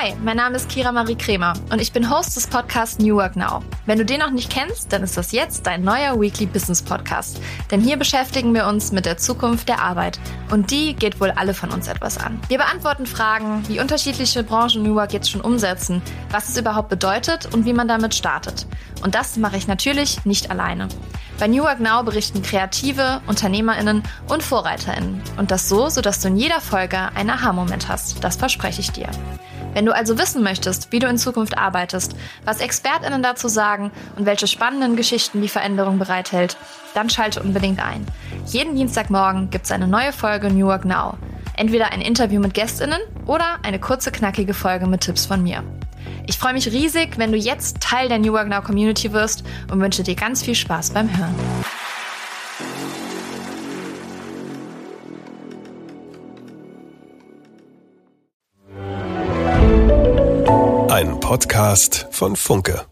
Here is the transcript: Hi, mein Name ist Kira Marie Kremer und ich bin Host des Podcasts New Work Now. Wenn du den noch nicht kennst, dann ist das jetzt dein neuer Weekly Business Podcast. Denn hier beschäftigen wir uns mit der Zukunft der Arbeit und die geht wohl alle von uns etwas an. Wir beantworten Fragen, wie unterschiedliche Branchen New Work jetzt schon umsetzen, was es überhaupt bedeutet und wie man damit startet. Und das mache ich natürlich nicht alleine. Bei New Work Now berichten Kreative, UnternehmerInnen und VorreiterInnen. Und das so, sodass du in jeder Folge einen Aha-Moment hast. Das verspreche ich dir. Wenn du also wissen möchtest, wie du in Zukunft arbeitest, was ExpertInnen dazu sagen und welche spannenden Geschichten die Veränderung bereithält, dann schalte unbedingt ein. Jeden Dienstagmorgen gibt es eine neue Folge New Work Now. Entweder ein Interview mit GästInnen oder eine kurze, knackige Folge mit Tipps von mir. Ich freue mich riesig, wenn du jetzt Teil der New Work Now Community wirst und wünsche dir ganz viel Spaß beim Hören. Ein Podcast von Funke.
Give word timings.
Hi, 0.00 0.14
mein 0.22 0.36
Name 0.36 0.54
ist 0.54 0.68
Kira 0.68 0.92
Marie 0.92 1.16
Kremer 1.16 1.54
und 1.72 1.80
ich 1.80 1.90
bin 1.90 2.08
Host 2.08 2.36
des 2.36 2.46
Podcasts 2.46 3.00
New 3.00 3.16
Work 3.16 3.34
Now. 3.34 3.64
Wenn 3.84 3.98
du 3.98 4.04
den 4.04 4.20
noch 4.20 4.30
nicht 4.30 4.48
kennst, 4.48 4.92
dann 4.92 5.02
ist 5.02 5.16
das 5.16 5.32
jetzt 5.32 5.66
dein 5.66 5.82
neuer 5.82 6.20
Weekly 6.20 6.46
Business 6.46 6.80
Podcast. 6.80 7.40
Denn 7.72 7.80
hier 7.80 7.96
beschäftigen 7.96 8.54
wir 8.54 8.68
uns 8.68 8.92
mit 8.92 9.06
der 9.06 9.16
Zukunft 9.16 9.68
der 9.68 9.82
Arbeit 9.82 10.20
und 10.52 10.70
die 10.70 10.94
geht 10.94 11.20
wohl 11.20 11.32
alle 11.32 11.52
von 11.52 11.70
uns 11.70 11.88
etwas 11.88 12.16
an. 12.16 12.40
Wir 12.46 12.58
beantworten 12.58 13.06
Fragen, 13.06 13.64
wie 13.66 13.80
unterschiedliche 13.80 14.44
Branchen 14.44 14.84
New 14.84 14.94
Work 14.94 15.12
jetzt 15.12 15.30
schon 15.30 15.40
umsetzen, 15.40 16.00
was 16.30 16.48
es 16.48 16.56
überhaupt 16.56 16.90
bedeutet 16.90 17.52
und 17.52 17.64
wie 17.64 17.72
man 17.72 17.88
damit 17.88 18.14
startet. 18.14 18.66
Und 19.02 19.16
das 19.16 19.36
mache 19.36 19.56
ich 19.56 19.66
natürlich 19.66 20.24
nicht 20.24 20.52
alleine. 20.52 20.86
Bei 21.38 21.46
New 21.46 21.62
Work 21.62 21.78
Now 21.78 22.02
berichten 22.02 22.42
Kreative, 22.42 23.20
UnternehmerInnen 23.28 24.02
und 24.26 24.42
VorreiterInnen. 24.42 25.22
Und 25.36 25.52
das 25.52 25.68
so, 25.68 25.88
sodass 25.88 26.20
du 26.20 26.26
in 26.26 26.36
jeder 26.36 26.60
Folge 26.60 26.98
einen 27.14 27.30
Aha-Moment 27.30 27.88
hast. 27.88 28.24
Das 28.24 28.34
verspreche 28.34 28.80
ich 28.80 28.90
dir. 28.90 29.08
Wenn 29.72 29.86
du 29.86 29.94
also 29.94 30.18
wissen 30.18 30.42
möchtest, 30.42 30.90
wie 30.90 30.98
du 30.98 31.06
in 31.06 31.16
Zukunft 31.16 31.56
arbeitest, 31.56 32.16
was 32.44 32.60
ExpertInnen 32.60 33.22
dazu 33.22 33.46
sagen 33.46 33.92
und 34.16 34.26
welche 34.26 34.48
spannenden 34.48 34.96
Geschichten 34.96 35.40
die 35.40 35.48
Veränderung 35.48 36.00
bereithält, 36.00 36.56
dann 36.94 37.08
schalte 37.08 37.40
unbedingt 37.40 37.78
ein. 37.80 38.04
Jeden 38.46 38.74
Dienstagmorgen 38.74 39.50
gibt 39.50 39.66
es 39.66 39.70
eine 39.70 39.86
neue 39.86 40.12
Folge 40.12 40.50
New 40.50 40.66
Work 40.66 40.84
Now. 40.84 41.18
Entweder 41.54 41.92
ein 41.92 42.00
Interview 42.00 42.40
mit 42.40 42.54
GästInnen 42.54 43.00
oder 43.26 43.58
eine 43.62 43.78
kurze, 43.78 44.10
knackige 44.10 44.54
Folge 44.54 44.88
mit 44.88 45.02
Tipps 45.02 45.26
von 45.26 45.44
mir. 45.44 45.62
Ich 46.28 46.36
freue 46.36 46.52
mich 46.52 46.70
riesig, 46.70 47.16
wenn 47.16 47.32
du 47.32 47.38
jetzt 47.38 47.80
Teil 47.80 48.08
der 48.08 48.18
New 48.18 48.34
Work 48.34 48.48
Now 48.48 48.60
Community 48.60 49.14
wirst 49.14 49.44
und 49.72 49.80
wünsche 49.80 50.02
dir 50.02 50.14
ganz 50.14 50.42
viel 50.42 50.54
Spaß 50.54 50.90
beim 50.90 51.08
Hören. 51.16 51.34
Ein 60.90 61.18
Podcast 61.18 62.08
von 62.10 62.36
Funke. 62.36 62.84